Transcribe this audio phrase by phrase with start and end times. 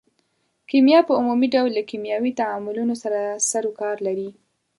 [0.69, 3.19] کیمیا په عمومي ډول له کیمیاوي تعاملونو سره
[3.49, 4.29] سرو کار لري.